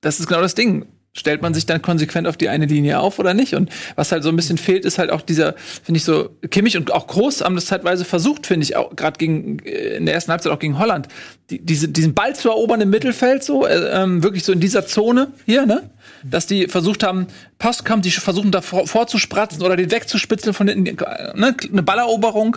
[0.00, 0.86] das ist genau das Ding.
[1.16, 3.54] Stellt man sich dann konsequent auf die eine Linie auf oder nicht?
[3.54, 6.76] Und was halt so ein bisschen fehlt, ist halt auch dieser, finde ich so, Kimmich
[6.76, 10.14] und auch Groß haben das zeitweise versucht, finde ich, auch gerade gegen äh, in der
[10.16, 11.06] ersten Halbzeit auch gegen Holland,
[11.50, 14.86] die, diese, diesen Ball zu erobern im Mittelfeld, so äh, ähm, wirklich so in dieser
[14.86, 15.88] Zone hier, ne?
[16.24, 20.98] Dass die versucht haben, Passkampf, die versuchen da vor, vorzuspratzen oder den wegzuspitzeln von hinten,
[20.98, 21.54] äh, ne?
[21.70, 22.56] eine Balleroberung.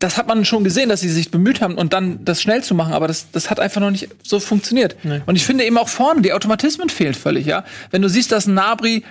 [0.00, 2.74] Das hat man schon gesehen, dass sie sich bemüht haben und dann das schnell zu
[2.74, 4.96] machen, aber das, das hat einfach noch nicht so funktioniert.
[5.26, 7.64] Und ich finde eben auch vorne, die Automatismen fehlt völlig, ja.
[7.90, 9.04] Wenn du siehst, dass ein Nabri,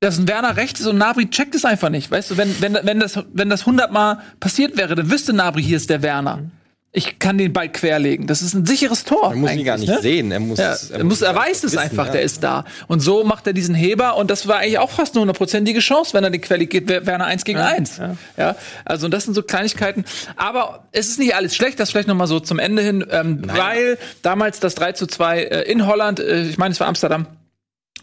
[0.00, 2.78] dass ein Werner rechts ist und Nabri checkt es einfach nicht, weißt du, wenn, wenn,
[2.82, 6.42] wenn das, wenn das hundertmal passiert wäre, dann wüsste Nabri, hier ist der Werner.
[6.96, 8.28] Ich kann den Ball querlegen.
[8.28, 9.30] Das ist ein sicheres Tor.
[9.32, 10.00] er muss ihn gar nicht ne?
[10.00, 10.30] sehen.
[10.30, 12.12] Er muss, Ja, er, muss, er weiß es wissen, einfach, ja.
[12.12, 12.64] der ist da.
[12.86, 16.14] Und so macht er diesen Heber und das war eigentlich auch fast eine hundertprozentige Chance,
[16.14, 18.00] wenn er die Quelle geht, wär- Werner eins gegen eins.
[18.36, 18.54] Ja.
[18.84, 20.04] also und das sind so Kleinigkeiten.
[20.36, 23.42] Aber es ist nicht alles schlecht, das vielleicht noch mal so zum Ende hin, ähm,
[23.44, 27.26] weil damals das 3 zu 2 äh, in Holland, äh, ich meine, es war Amsterdam,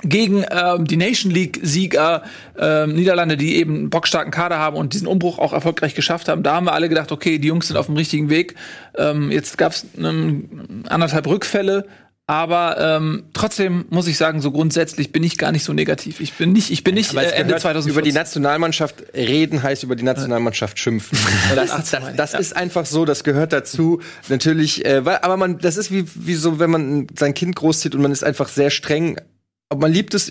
[0.03, 2.23] gegen ähm, die Nation League-Sieger
[2.57, 6.43] ähm, Niederlande, die eben einen bockstarken Kader haben und diesen Umbruch auch erfolgreich geschafft haben.
[6.43, 8.55] Da haben wir alle gedacht, okay, die Jungs sind auf dem richtigen Weg.
[8.97, 11.87] Ähm, jetzt gab es anderthalb Rückfälle,
[12.31, 16.21] aber ähm, trotzdem muss ich sagen, so grundsätzlich bin ich gar nicht so negativ.
[16.21, 17.91] Ich bin nicht, ich bin nicht äh, Ende gehört, 2014.
[17.91, 21.17] über die Nationalmannschaft reden heißt über die Nationalmannschaft schimpfen.
[21.55, 23.99] Das, das, das ist einfach so, das gehört dazu.
[24.29, 27.95] Natürlich, äh, weil, aber man, das ist wie, wie so, wenn man sein Kind großzieht
[27.95, 29.17] und man ist einfach sehr streng.
[29.71, 30.29] Aber man liebt es,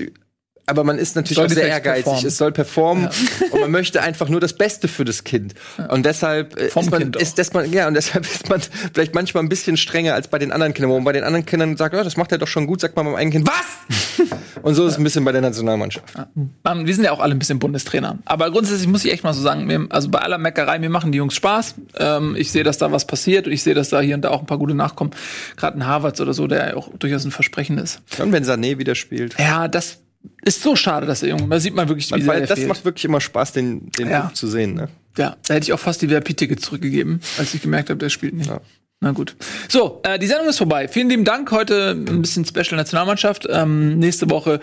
[0.66, 2.04] aber man ist natürlich Soll auch sehr ehrgeizig.
[2.04, 2.26] performen.
[2.26, 3.08] Es soll performen
[3.52, 5.54] und man möchte einfach nur das Beste für das Kind.
[5.88, 8.60] Und deshalb äh, Vom ist man, Kind ist, dass man, ja, und deshalb ist man
[8.92, 11.46] vielleicht manchmal ein bisschen strenger als bei den anderen Kindern, wo man bei den anderen
[11.46, 14.29] Kindern sagt, ja, das macht er doch schon gut, sagt man beim eigenen Kind, was?
[14.62, 16.14] Und so ist es ein bisschen bei der Nationalmannschaft.
[16.36, 18.18] Ähm, wir sind ja auch alle ein bisschen Bundestrainer.
[18.24, 21.18] Aber grundsätzlich muss ich echt mal so sagen, also bei aller Meckerei, mir machen die
[21.18, 21.74] Jungs Spaß.
[21.98, 24.30] Ähm, ich sehe, dass da was passiert und ich sehe, dass da hier und da
[24.30, 25.10] auch ein paar gute nachkommen.
[25.56, 28.00] Gerade ein Harvards oder so, der auch durchaus ein Versprechen ist.
[28.18, 29.38] Und wenn Sané wieder spielt.
[29.38, 29.98] Ja, das
[30.42, 32.68] ist so schade, dass der Junge, da sieht man wirklich, wie Weil das fehlt.
[32.68, 34.30] macht wirklich immer Spaß, den, den Ja.
[34.34, 34.74] Zu sehen.
[34.74, 34.88] Ne?
[35.16, 38.34] Ja, da hätte ich auch fast die VIP-Tickets zurückgegeben, als ich gemerkt habe, der spielt
[38.34, 38.50] nicht.
[38.50, 38.60] Ja.
[39.02, 39.34] Na gut.
[39.70, 40.86] So, äh, die Sendung ist vorbei.
[40.86, 41.50] Vielen lieben Dank.
[41.52, 43.48] Heute ein bisschen Special Nationalmannschaft.
[43.50, 44.60] Ähm, nächste Woche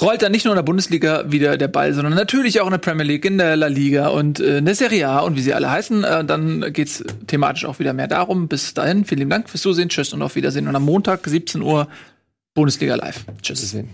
[0.00, 2.78] rollt dann nicht nur in der Bundesliga wieder der Ball, sondern natürlich auch in der
[2.78, 5.54] Premier League, in der La Liga und äh, in der Serie A und wie sie
[5.54, 6.02] alle heißen.
[6.02, 8.48] Äh, dann geht's thematisch auch wieder mehr darum.
[8.48, 9.88] Bis dahin, vielen lieben Dank fürs Zusehen.
[9.88, 10.66] Tschüss und auf Wiedersehen.
[10.66, 11.86] Und am Montag, 17 Uhr,
[12.54, 13.24] Bundesliga live.
[13.40, 13.60] Tschüss.
[13.60, 13.90] Zu sehen.